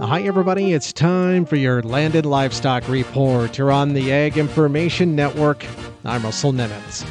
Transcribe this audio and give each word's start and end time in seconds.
Hi, 0.00 0.22
everybody. 0.22 0.74
It's 0.74 0.92
time 0.92 1.44
for 1.44 1.56
your 1.56 1.82
landed 1.82 2.24
livestock 2.24 2.88
report. 2.88 3.58
You're 3.58 3.72
on 3.72 3.94
the 3.94 4.12
Ag 4.12 4.38
Information 4.38 5.16
Network. 5.16 5.66
I'm 6.04 6.22
Russell 6.22 6.52
Nemitz. 6.52 7.04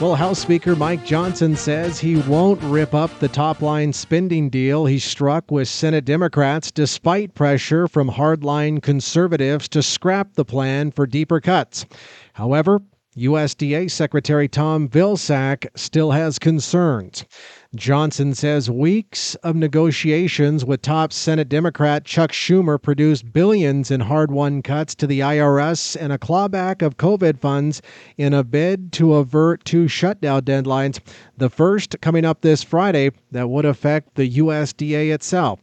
Well, 0.00 0.14
House 0.14 0.38
Speaker 0.38 0.74
Mike 0.74 1.04
Johnson 1.04 1.54
says 1.54 2.00
he 2.00 2.16
won't 2.16 2.62
rip 2.62 2.94
up 2.94 3.10
the 3.18 3.28
top 3.28 3.60
line 3.60 3.92
spending 3.92 4.48
deal 4.48 4.86
he 4.86 4.98
struck 4.98 5.50
with 5.50 5.68
Senate 5.68 6.06
Democrats 6.06 6.70
despite 6.70 7.34
pressure 7.34 7.86
from 7.86 8.08
hardline 8.08 8.82
conservatives 8.82 9.68
to 9.68 9.82
scrap 9.82 10.32
the 10.32 10.44
plan 10.44 10.92
for 10.92 11.06
deeper 11.06 11.42
cuts. 11.42 11.84
However, 12.32 12.80
USDA 13.18 13.90
Secretary 13.90 14.48
Tom 14.48 14.88
Vilsack 14.88 15.66
still 15.74 16.12
has 16.12 16.38
concerns. 16.38 17.26
Johnson 17.76 18.34
says 18.34 18.68
weeks 18.68 19.36
of 19.44 19.54
negotiations 19.54 20.64
with 20.64 20.82
top 20.82 21.12
Senate 21.12 21.48
Democrat 21.48 22.04
Chuck 22.04 22.32
Schumer 22.32 22.82
produced 22.82 23.32
billions 23.32 23.92
in 23.92 24.00
hard 24.00 24.32
won 24.32 24.60
cuts 24.60 24.92
to 24.96 25.06
the 25.06 25.20
IRS 25.20 25.96
and 26.00 26.12
a 26.12 26.18
clawback 26.18 26.82
of 26.82 26.96
COVID 26.96 27.38
funds 27.38 27.80
in 28.18 28.34
a 28.34 28.42
bid 28.42 28.90
to 28.94 29.14
avert 29.14 29.64
two 29.64 29.86
shutdown 29.86 30.42
deadlines, 30.42 30.98
the 31.36 31.48
first 31.48 32.00
coming 32.00 32.24
up 32.24 32.40
this 32.40 32.64
Friday 32.64 33.12
that 33.30 33.48
would 33.48 33.64
affect 33.64 34.16
the 34.16 34.28
USDA 34.38 35.14
itself. 35.14 35.60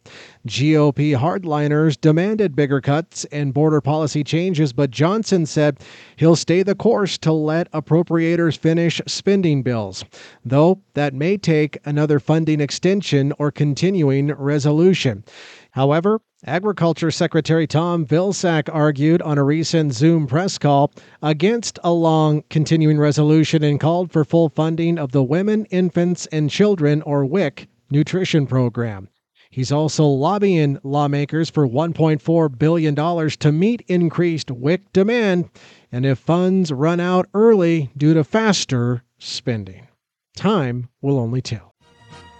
GOP 0.47 1.17
hardliners 1.17 1.99
demanded 1.99 2.55
bigger 2.55 2.79
cuts 2.79 3.25
and 3.33 3.53
border 3.53 3.81
policy 3.81 4.23
changes, 4.23 4.71
but 4.71 4.91
Johnson 4.91 5.45
said 5.45 5.77
he'll 6.15 6.37
stay 6.37 6.63
the 6.63 6.73
course 6.73 7.17
to 7.17 7.33
let 7.33 7.69
appropriators 7.73 8.57
finish 8.57 9.01
spending 9.07 9.61
bills, 9.61 10.05
though 10.45 10.79
that 10.93 11.13
may 11.13 11.37
take 11.37 11.77
an 11.85 11.96
another 11.97 12.19
funding 12.19 12.61
extension 12.61 13.33
or 13.39 13.51
continuing 13.51 14.31
resolution. 14.33 15.23
However, 15.71 16.21
Agriculture 16.45 17.09
Secretary 17.09 17.65
Tom 17.65 18.05
Vilsack 18.05 18.69
argued 18.71 19.19
on 19.23 19.39
a 19.39 19.43
recent 19.43 19.93
Zoom 19.93 20.27
press 20.27 20.59
call 20.59 20.91
against 21.23 21.79
a 21.83 21.91
long 21.91 22.43
continuing 22.51 22.99
resolution 22.99 23.63
and 23.63 23.79
called 23.79 24.11
for 24.11 24.23
full 24.23 24.49
funding 24.49 24.99
of 24.99 25.11
the 25.11 25.23
Women, 25.23 25.65
Infants, 25.71 26.27
and 26.27 26.51
Children, 26.51 27.01
or 27.01 27.25
WIC, 27.25 27.67
nutrition 27.89 28.45
program. 28.45 29.09
He's 29.49 29.71
also 29.71 30.05
lobbying 30.05 30.77
lawmakers 30.83 31.49
for 31.49 31.67
$1.4 31.67 32.59
billion 32.59 32.95
to 32.95 33.51
meet 33.51 33.81
increased 33.87 34.51
WIC 34.51 34.93
demand 34.93 35.49
and 35.91 36.05
if 36.05 36.19
funds 36.19 36.71
run 36.71 36.99
out 36.99 37.25
early 37.33 37.89
due 37.97 38.13
to 38.13 38.23
faster 38.23 39.01
spending. 39.17 39.87
Time 40.35 40.89
will 41.01 41.17
only 41.17 41.41
tell. 41.41 41.73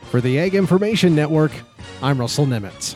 For 0.10 0.22
the 0.22 0.40
Ag 0.40 0.56
Information 0.56 1.16
Network, 1.16 1.52
I'm 2.02 2.18
Russell 2.18 2.46
Nemitz. 2.46 2.96